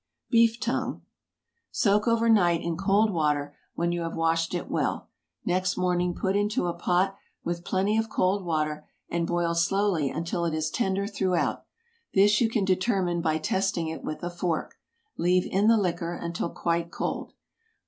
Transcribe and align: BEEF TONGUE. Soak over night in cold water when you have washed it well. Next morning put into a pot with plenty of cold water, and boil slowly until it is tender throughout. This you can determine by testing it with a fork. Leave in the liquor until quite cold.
BEEF 0.31 0.59
TONGUE. 0.59 1.03
Soak 1.69 2.07
over 2.07 2.27
night 2.27 2.63
in 2.63 2.75
cold 2.75 3.13
water 3.13 3.55
when 3.75 3.91
you 3.91 4.01
have 4.01 4.15
washed 4.15 4.55
it 4.55 4.67
well. 4.67 5.09
Next 5.45 5.77
morning 5.77 6.15
put 6.15 6.35
into 6.35 6.65
a 6.65 6.73
pot 6.73 7.15
with 7.43 7.63
plenty 7.63 7.99
of 7.99 8.09
cold 8.09 8.43
water, 8.43 8.87
and 9.09 9.27
boil 9.27 9.53
slowly 9.53 10.09
until 10.09 10.43
it 10.45 10.55
is 10.55 10.71
tender 10.71 11.05
throughout. 11.05 11.65
This 12.15 12.41
you 12.41 12.49
can 12.49 12.65
determine 12.65 13.21
by 13.21 13.37
testing 13.37 13.89
it 13.89 14.03
with 14.03 14.23
a 14.23 14.31
fork. 14.31 14.73
Leave 15.17 15.45
in 15.51 15.67
the 15.67 15.77
liquor 15.77 16.15
until 16.15 16.49
quite 16.49 16.89
cold. 16.89 17.33